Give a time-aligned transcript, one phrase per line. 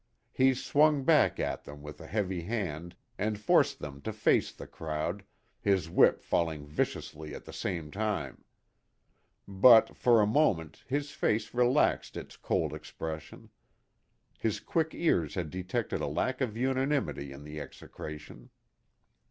[0.31, 1.37] He swung them back
[1.77, 5.23] with a heavy hand, and forced them to face the crowd,
[5.59, 8.43] his whip falling viciously at the same time.
[9.47, 13.51] But, for a moment, his face relaxed its cold expression.
[14.39, 18.49] His quick ears had detected a lack of unanimity in the execration.